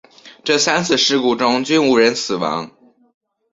[0.43, 2.71] 这三次事故中均无人死亡。